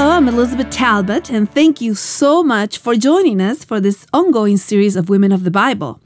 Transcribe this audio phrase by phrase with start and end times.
[0.00, 4.56] Hello, I'm Elizabeth Talbot, and thank you so much for joining us for this ongoing
[4.56, 6.00] series of Women of the Bible.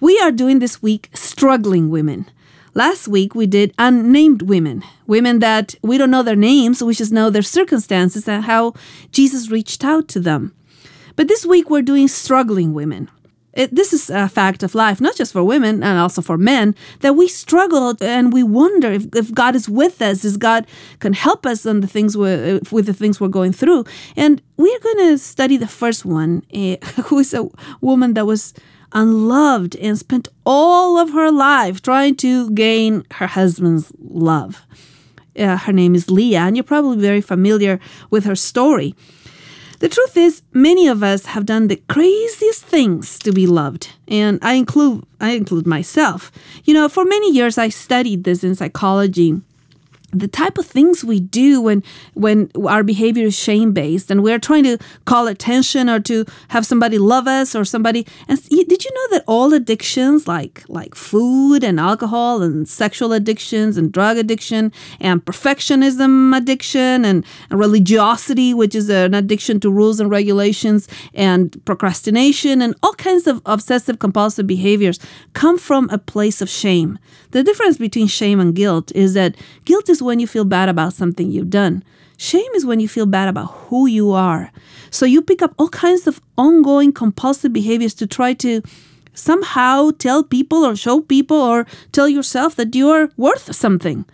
[0.00, 2.28] We are doing this week Struggling Women.
[2.74, 7.12] Last week we did Unnamed Women, women that we don't know their names, we just
[7.12, 8.74] know their circumstances and how
[9.12, 10.52] Jesus reached out to them.
[11.14, 13.08] But this week we're doing Struggling Women.
[13.56, 16.74] It, this is a fact of life, not just for women and also for men,
[17.00, 20.66] that we struggle and we wonder if, if God is with us, if God
[21.00, 23.84] can help us on the things with the things we're going through.
[24.14, 27.48] And we're going to study the first one, uh, who is a
[27.80, 28.52] woman that was
[28.92, 34.62] unloved and spent all of her life trying to gain her husband's love.
[35.38, 38.94] Uh, her name is Leah, and you're probably very familiar with her story.
[39.78, 44.38] The truth is, many of us have done the craziest things to be loved, and
[44.42, 46.32] I include I include myself.
[46.64, 49.40] You know, for many years I studied this in psychology
[50.18, 51.82] the type of things we do when
[52.14, 56.64] when our behavior is shame based and we're trying to call attention or to have
[56.64, 61.62] somebody love us or somebody and did you know that all addictions like like food
[61.62, 68.74] and alcohol and sexual addictions and drug addiction and perfectionism addiction and, and religiosity which
[68.74, 74.46] is an addiction to rules and regulations and procrastination and all kinds of obsessive compulsive
[74.46, 74.98] behaviors
[75.32, 76.98] come from a place of shame
[77.36, 80.94] the difference between shame and guilt is that guilt is when you feel bad about
[80.94, 81.84] something you've done.
[82.16, 84.50] Shame is when you feel bad about who you are.
[84.90, 88.62] So you pick up all kinds of ongoing compulsive behaviors to try to
[89.12, 94.06] somehow tell people or show people or tell yourself that you're worth something.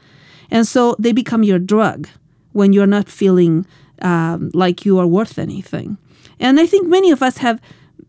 [0.50, 2.08] And so they become your drug
[2.50, 3.66] when you're not feeling
[4.00, 5.96] um, like you are worth anything.
[6.40, 7.60] And I think many of us have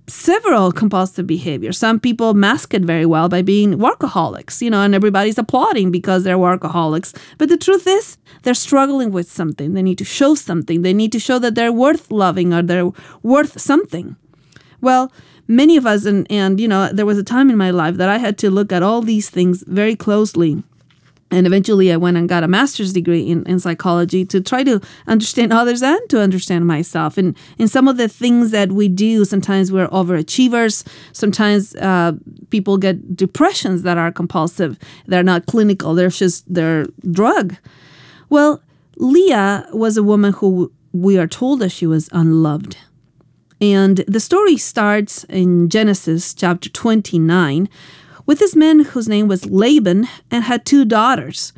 [0.07, 1.77] several compulsive behaviors.
[1.77, 6.23] Some people mask it very well by being workaholics, you know, and everybody's applauding because
[6.23, 7.15] they're workaholics.
[7.37, 9.73] But the truth is, they're struggling with something.
[9.73, 10.81] They need to show something.
[10.81, 12.91] They need to show that they're worth loving or they're
[13.21, 14.15] worth something.
[14.81, 15.11] Well,
[15.47, 18.09] many of us, and, and you know, there was a time in my life that
[18.09, 20.63] I had to look at all these things very closely
[21.33, 24.79] and eventually I went and got a master's degree in, in psychology to try to
[25.07, 27.17] understand others and to understand myself.
[27.17, 30.85] And in some of the things that we do, sometimes we're overachievers.
[31.11, 32.13] Sometimes uh,
[32.51, 34.77] people get depressions that are compulsive.
[35.07, 35.95] They're not clinical.
[35.95, 37.55] They're just their drug.
[38.29, 38.61] Well,
[38.97, 42.77] Leah was a woman who we are told that she was unloved.
[43.59, 47.69] And the story starts in Genesis chapter 29
[48.25, 51.53] with this man whose name was Laban and had two daughters.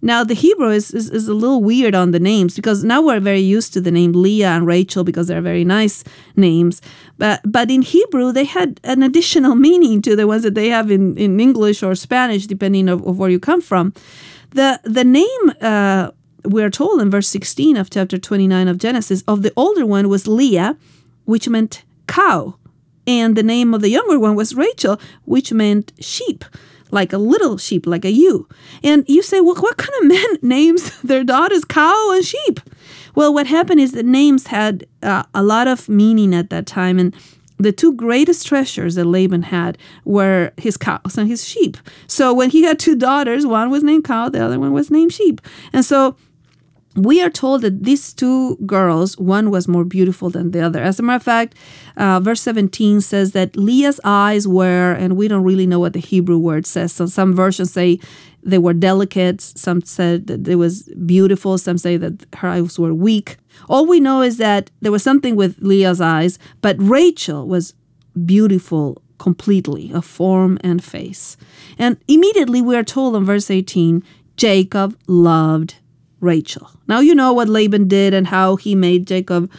[0.00, 3.18] Now, the Hebrew is, is, is, a little weird on the names because now we're
[3.18, 6.04] very used to the name Leah and Rachel because they're very nice
[6.36, 6.80] names.
[7.16, 10.90] But, but in Hebrew, they had an additional meaning to the ones that they have
[10.90, 13.92] in, in English or Spanish, depending of, of where you come from.
[14.50, 16.12] The, the name, uh,
[16.44, 20.28] we're told in verse 16 of chapter 29 of Genesis, of the older one was
[20.28, 20.76] Leah,
[21.24, 22.54] which meant cow
[23.08, 26.44] and the name of the younger one was Rachel, which meant sheep,
[26.90, 28.46] like a little sheep, like a ewe.
[28.84, 32.60] And you say, well, what kind of men names their daughters cow and sheep?
[33.14, 36.98] Well, what happened is the names had uh, a lot of meaning at that time,
[36.98, 37.16] and
[37.56, 41.78] the two greatest treasures that Laban had were his cows and his sheep.
[42.06, 45.14] So when he had two daughters, one was named cow, the other one was named
[45.14, 45.40] sheep.
[45.72, 46.14] And so
[46.98, 50.82] we are told that these two girls, one was more beautiful than the other.
[50.82, 51.54] As a matter of fact,
[51.96, 56.00] uh, verse 17 says that Leah's eyes were, and we don't really know what the
[56.00, 56.92] Hebrew word says.
[56.92, 58.00] So some versions say
[58.42, 62.94] they were delicate, some said that it was beautiful, some say that her eyes were
[62.94, 63.36] weak.
[63.68, 67.74] All we know is that there was something with Leah's eyes, but Rachel was
[68.24, 71.36] beautiful completely, of form and face.
[71.78, 74.02] And immediately we are told in verse 18
[74.36, 75.74] Jacob loved
[76.20, 76.70] Rachel.
[76.86, 79.50] Now you know what Laban did and how he made Jacob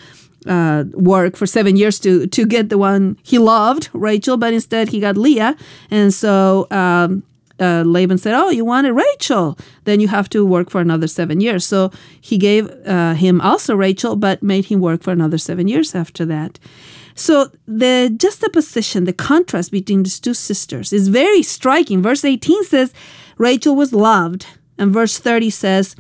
[0.48, 4.90] uh, work for seven years to to get the one he loved, Rachel, but instead
[4.90, 5.56] he got Leah,
[5.92, 7.24] and so um,
[7.60, 9.58] uh, Laban said, "Oh, you wanted Rachel?
[9.84, 11.92] Then you have to work for another seven years." So
[12.22, 16.26] he gave uh, him also Rachel, but made him work for another seven years after
[16.26, 16.60] that.
[17.16, 22.02] So the juxtaposition, the contrast between these two sisters is very striking.
[22.02, 22.94] Verse 18 says
[23.38, 24.46] Rachel was loved,
[24.78, 25.96] and verse 30 says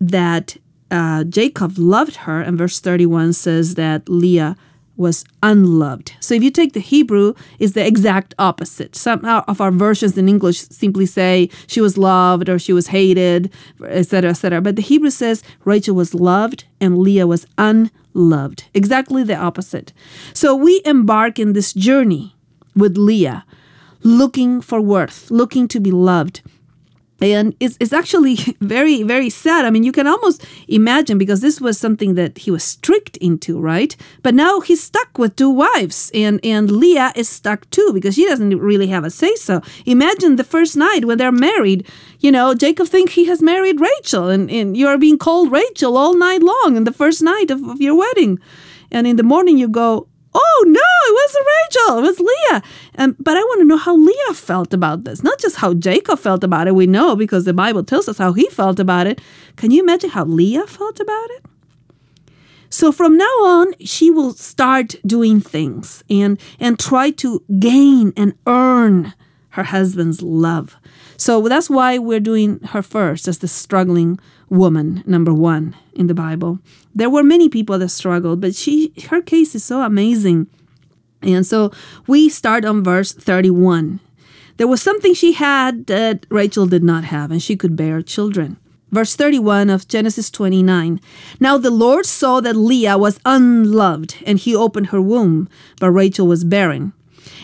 [0.00, 0.56] that
[0.90, 4.56] uh, Jacob loved her, and verse 31 says that Leah
[5.00, 6.12] was unloved.
[6.20, 8.94] So if you take the Hebrew, it's the exact opposite.
[8.94, 13.50] Some of our versions in English simply say she was loved or she was hated,
[13.82, 14.60] etc., etc.
[14.60, 18.64] But the Hebrew says Rachel was loved and Leah was unloved.
[18.74, 19.94] Exactly the opposite.
[20.34, 22.36] So we embark in this journey
[22.76, 23.46] with Leah,
[24.02, 26.42] looking for worth, looking to be loved
[27.20, 29.64] and it's, it's actually very very sad.
[29.64, 33.60] I mean you can almost imagine because this was something that he was tricked into
[33.60, 33.96] right?
[34.22, 38.26] But now he's stuck with two wives and and leah is stuck too because she
[38.26, 39.60] doesn't really have a say so.
[39.86, 41.86] Imagine the first night when they're married
[42.20, 46.14] you know jacob thinks he has married rachel and, and you're being called rachel all
[46.14, 48.38] night long in the first night of, of your wedding.
[48.92, 52.62] And in the morning you go oh no, it wasn't Rachel, it was Leah.
[52.94, 56.18] And but I want to know how Leah felt about this, not just how Jacob
[56.18, 56.74] felt about it.
[56.74, 59.20] We know because the Bible tells us how he felt about it.
[59.56, 61.44] Can you imagine how Leah felt about it?
[62.70, 68.34] So from now on, she will start doing things and and try to gain and
[68.46, 69.14] earn
[69.50, 70.76] her husband's love.
[71.16, 74.18] So that's why we're doing her first as the struggling
[74.50, 76.58] woman, number one in the Bible.
[76.94, 80.48] There were many people that struggled, but she her case is so amazing.
[81.22, 81.70] And so
[82.06, 84.00] we start on verse 31.
[84.56, 88.58] There was something she had that Rachel did not have, and she could bear children.
[88.90, 91.00] Verse 31 of Genesis 29.
[91.38, 95.48] Now the Lord saw that Leah was unloved, and he opened her womb,
[95.78, 96.92] but Rachel was barren.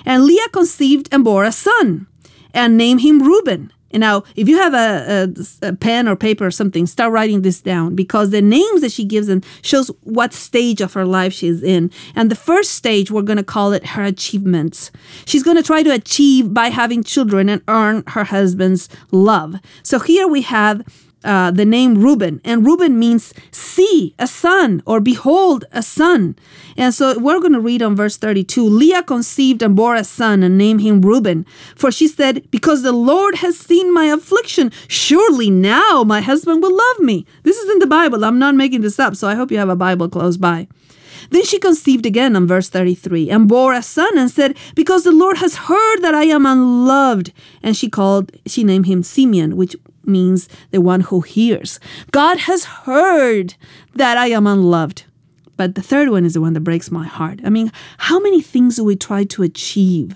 [0.04, 2.06] And Leah conceived and bore a son,
[2.52, 3.72] and named him Reuben.
[3.92, 7.42] And now, if you have a, a, a, pen or paper or something, start writing
[7.42, 11.32] this down because the names that she gives them shows what stage of her life
[11.32, 11.90] she's in.
[12.14, 14.90] And the first stage, we're going to call it her achievements.
[15.24, 19.56] She's going to try to achieve by having children and earn her husband's love.
[19.82, 20.82] So here we have
[21.24, 26.36] uh, the name Reuben, and Reuben means see a son or behold a son.
[26.76, 30.42] And so we're going to read on verse 32 Leah conceived and bore a son
[30.42, 31.44] and named him Reuben.
[31.74, 36.76] For she said, Because the Lord has seen my affliction, surely now my husband will
[36.76, 37.26] love me.
[37.42, 38.24] This is in the Bible.
[38.24, 40.68] I'm not making this up, so I hope you have a Bible close by.
[41.30, 45.12] Then she conceived again on verse 33 and bore a son and said, Because the
[45.12, 47.32] Lord has heard that I am unloved.
[47.62, 49.74] And she called, she named him Simeon, which
[50.06, 51.80] means the one who hears.
[52.10, 53.54] God has heard
[53.94, 55.04] that I am unloved.
[55.56, 57.40] But the third one is the one that breaks my heart.
[57.44, 60.14] I mean, how many things do we try to achieve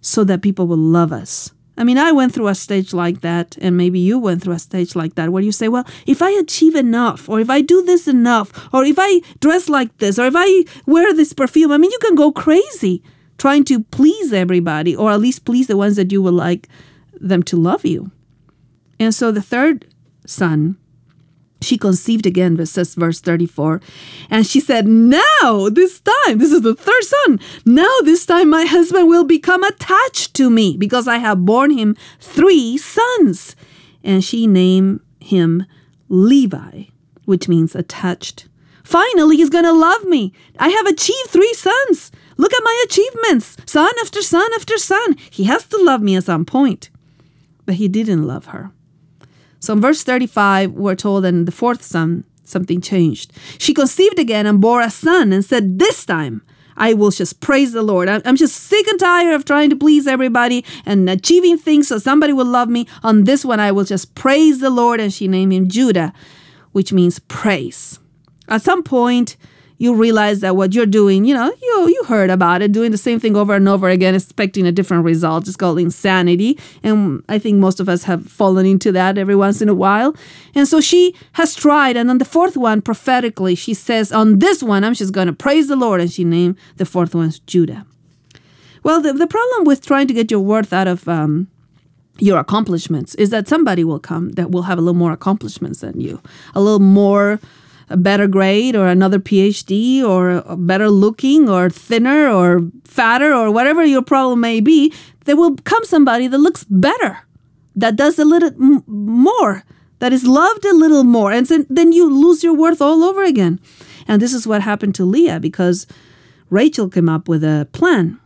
[0.00, 1.52] so that people will love us?
[1.76, 4.58] I mean, I went through a stage like that, and maybe you went through a
[4.58, 7.82] stage like that where you say, well, if I achieve enough, or if I do
[7.82, 11.78] this enough, or if I dress like this, or if I wear this perfume, I
[11.78, 13.02] mean, you can go crazy
[13.38, 16.68] trying to please everybody, or at least please the ones that you would like
[17.20, 18.12] them to love you.
[18.98, 19.86] And so the third
[20.26, 20.76] son,
[21.60, 23.80] she conceived again, this says verse 34.
[24.30, 27.40] And she said, Now, this time, this is the third son.
[27.64, 31.96] Now, this time, my husband will become attached to me because I have borne him
[32.20, 33.56] three sons.
[34.02, 35.64] And she named him
[36.08, 36.84] Levi,
[37.24, 38.46] which means attached.
[38.84, 40.32] Finally, he's going to love me.
[40.58, 42.12] I have achieved three sons.
[42.36, 45.16] Look at my achievements, son after son after son.
[45.30, 46.90] He has to love me at some point.
[47.64, 48.72] But he didn't love her.
[49.64, 53.32] So in verse 35, we're told in the fourth son, something changed.
[53.58, 56.42] She conceived again and bore a son and said, This time
[56.76, 58.08] I will just praise the Lord.
[58.08, 62.34] I'm just sick and tired of trying to please everybody and achieving things so somebody
[62.34, 62.86] will love me.
[63.02, 65.00] On this one, I will just praise the Lord.
[65.00, 66.12] And she named him Judah,
[66.72, 67.98] which means praise.
[68.48, 69.38] At some point,
[69.78, 72.98] you realize that what you're doing, you know, you you heard about it, doing the
[72.98, 75.48] same thing over and over again, expecting a different result.
[75.48, 76.58] It's called insanity.
[76.82, 80.14] And I think most of us have fallen into that every once in a while.
[80.54, 81.96] And so she has tried.
[81.96, 85.32] And on the fourth one, prophetically, she says, On this one, I'm just going to
[85.32, 86.00] praise the Lord.
[86.00, 87.84] And she named the fourth one Judah.
[88.82, 91.48] Well, the, the problem with trying to get your worth out of um,
[92.18, 96.00] your accomplishments is that somebody will come that will have a little more accomplishments than
[96.00, 96.20] you,
[96.54, 97.40] a little more
[97.88, 103.84] a better grade or another PhD or better looking or thinner or fatter or whatever
[103.84, 104.92] your problem may be,
[105.24, 107.26] there will come somebody that looks better,
[107.76, 108.52] that does a little
[108.86, 109.64] more,
[109.98, 111.32] that is loved a little more.
[111.32, 113.60] And then you lose your worth all over again.
[114.06, 115.86] And this is what happened to Leah because
[116.50, 118.20] Rachel came up with a plan.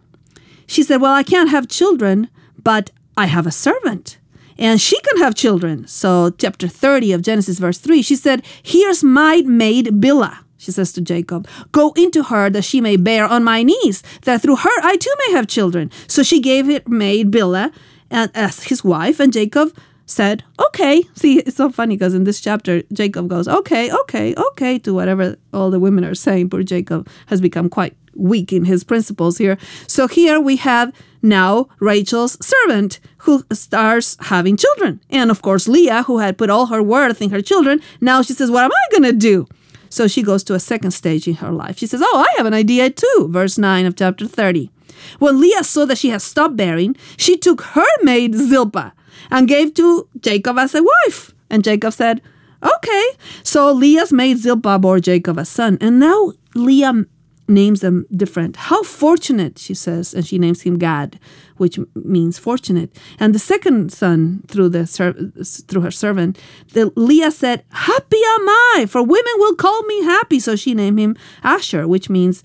[0.66, 2.28] She said, Well, I can't have children,
[2.62, 4.18] but I have a servant
[4.58, 5.86] and she can have children.
[5.86, 10.38] So, chapter 30 of Genesis, verse 3, she said, Here's my maid Bilhah.
[10.56, 14.42] She says to Jacob, Go into her that she may bear on my knees, that
[14.42, 15.90] through her I too may have children.
[16.08, 17.72] So she gave her maid Bilhah
[18.10, 19.76] uh, as his wife, and Jacob
[20.10, 21.04] said, okay.
[21.14, 25.36] See, it's so funny because in this chapter, Jacob goes, okay, okay, okay, to whatever
[25.52, 26.50] all the women are saying.
[26.50, 29.58] Poor Jacob has become quite weak in his principles here.
[29.86, 35.00] So here we have now Rachel's servant who starts having children.
[35.10, 38.32] And of course, Leah, who had put all her worth in her children, now she
[38.32, 39.46] says, What am I going to do?
[39.90, 41.78] So she goes to a second stage in her life.
[41.78, 43.28] She says, Oh, I have an idea too.
[43.30, 44.70] Verse 9 of chapter 30.
[45.18, 48.92] When Leah saw that she had stopped bearing, she took her maid Zilpah
[49.30, 51.34] and gave to Jacob as a wife.
[51.50, 52.20] And Jacob said,
[52.62, 53.04] Okay.
[53.42, 55.78] So Leah's maid Zilpah bore Jacob a son.
[55.80, 57.04] And now Leah
[57.49, 58.57] names them different.
[58.57, 61.19] How fortunate, she says, and she names him Gad,
[61.57, 62.95] which means fortunate.
[63.19, 66.38] And the second son, through the through her servant,
[66.73, 70.99] the, Leah said, "Happy am I, for women will call me happy." So she named
[70.99, 72.43] him Asher, which means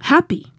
[0.00, 0.52] happy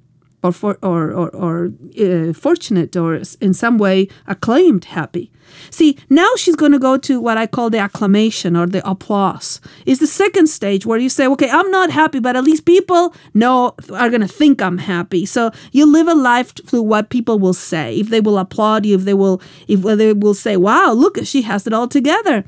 [0.43, 5.31] or for, or or, or uh, fortunate or in some way acclaimed happy.
[5.71, 9.59] See, now she's going to go to what I call the acclamation or the applause.
[9.85, 13.13] Is the second stage where you say, "Okay, I'm not happy, but at least people
[13.33, 17.39] know are going to think I'm happy." So you live a life through what people
[17.39, 17.97] will say.
[17.99, 21.41] If they will applaud you, if they will if they will say, "Wow, look, she
[21.43, 22.45] has it all together."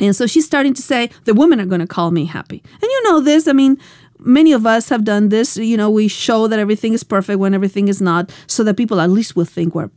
[0.00, 2.62] And so she's starting to say, the women are going to call me happy.
[2.72, 3.48] And you know this.
[3.48, 3.78] I mean,
[4.18, 5.56] many of us have done this.
[5.56, 9.00] You know, we show that everything is perfect when everything is not, so that people
[9.00, 9.90] at least will think we're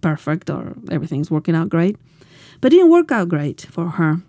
[0.00, 1.96] perfect or everything's working out great.
[2.60, 4.22] But it didn't work out great for her.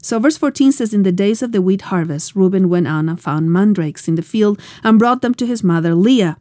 [0.00, 3.20] So, verse 14 says, In the days of the wheat harvest, Reuben went out and
[3.20, 6.36] found mandrakes in the field and brought them to his mother Leah.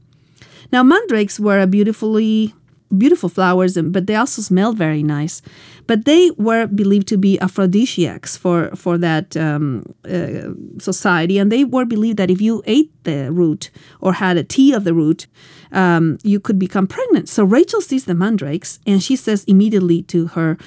[0.72, 2.54] Now, mandrakes were a beautifully
[2.98, 5.42] beautiful flowers, but they also smelled very nice.
[5.88, 11.64] But they were believed to be aphrodisiacs for for that um, uh, society, and they
[11.64, 15.28] were believed that if you ate the root or had a tea of the root,
[15.72, 17.28] um, you could become pregnant.
[17.30, 20.58] So Rachel sees the mandrakes, and she says immediately to her,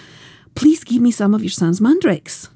[0.54, 2.50] "Please give me some of your son's mandrakes."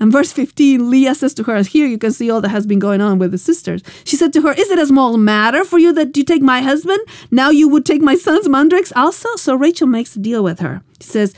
[0.00, 2.78] And verse 15, Leah says to her, Here you can see all that has been
[2.78, 3.82] going on with the sisters.
[4.04, 6.60] She said to her, Is it a small matter for you that you take my
[6.60, 7.00] husband?
[7.30, 9.34] Now you would take my son's mandrakes also?
[9.36, 10.82] So Rachel makes a deal with her.
[11.00, 11.34] She says,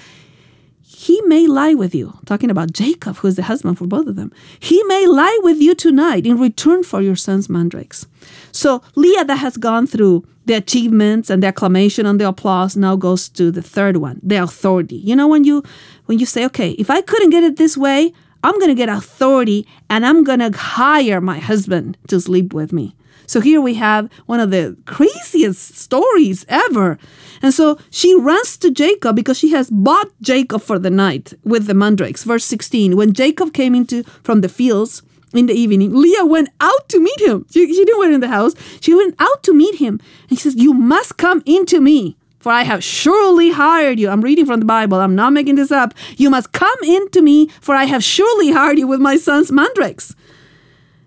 [1.01, 4.17] he may lie with you, talking about Jacob, who is the husband for both of
[4.17, 4.31] them.
[4.59, 8.07] He may lie with you tonight in return for your son's mandrakes.
[8.53, 12.97] So Leah, that has gone through the achievements and the acclamation and the applause, now
[12.97, 14.97] goes to the third one, the authority.
[14.97, 15.63] You know, when you
[16.05, 18.89] when you say, okay, if I couldn't get it this way, I'm going to get
[18.89, 22.95] authority and I'm going to hire my husband to sleep with me.
[23.27, 26.99] So here we have one of the craziest stories ever.
[27.43, 31.67] And so she runs to Jacob because she has bought Jacob for the night with
[31.67, 32.25] the mandrakes.
[32.25, 36.89] Verse 16 When Jacob came into from the fields, in the evening, Leah went out
[36.89, 37.47] to meet him.
[37.53, 38.55] She, she didn't wait in the house.
[38.81, 40.01] She went out to meet him.
[40.29, 44.09] And she says, You must come into me for I have surely hired you.
[44.09, 44.99] I'm reading from the Bible.
[44.99, 45.95] I'm not making this up.
[46.17, 49.53] You must come in to me, for I have surely hired you with my son's
[49.53, 50.17] mandrakes.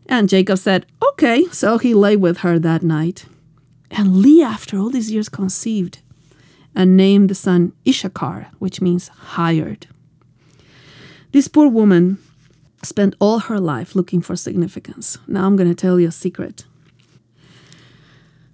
[0.06, 1.46] And Jacob said, Okay.
[1.52, 3.26] So he lay with her that night.
[3.90, 6.00] And Leah, after all these years, conceived
[6.76, 9.88] and named the son Issachar, which means hired.
[11.32, 12.18] This poor woman
[12.84, 15.18] spent all her life looking for significance.
[15.28, 16.66] Now I'm going to tell you a secret.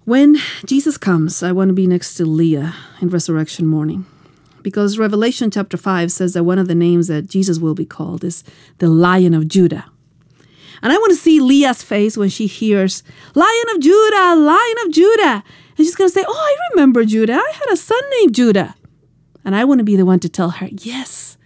[0.04, 4.06] When Jesus comes, I want to be next to Leah in resurrection morning.
[4.62, 8.24] Because Revelation chapter 5 says that one of the names that Jesus will be called
[8.24, 8.42] is
[8.78, 9.90] the Lion of Judah.
[10.82, 13.02] And I want to see Leah's face when she hears,
[13.34, 15.44] Lion of Judah, Lion of Judah.
[15.76, 17.34] And she's going to say, Oh, I remember Judah.
[17.34, 18.74] I had a son named Judah.
[19.44, 21.36] And I want to be the one to tell her, Yes,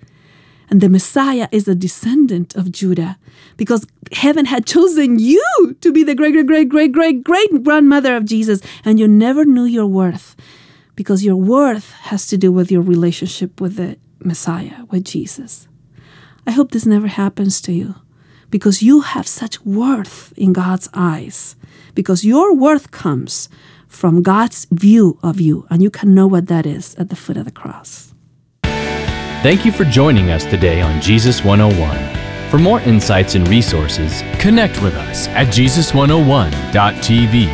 [0.74, 3.16] and the Messiah is a descendant of Judah
[3.56, 8.16] because heaven had chosen you to be the great, great, great, great, great, great grandmother
[8.16, 8.60] of Jesus.
[8.84, 10.34] And you never knew your worth
[10.96, 15.68] because your worth has to do with your relationship with the Messiah, with Jesus.
[16.44, 17.94] I hope this never happens to you
[18.50, 21.54] because you have such worth in God's eyes,
[21.94, 23.48] because your worth comes
[23.86, 27.36] from God's view of you, and you can know what that is at the foot
[27.36, 28.13] of the cross.
[29.44, 32.48] Thank you for joining us today on Jesus 101.
[32.48, 37.46] For more insights and resources, connect with us at Jesus101.tv.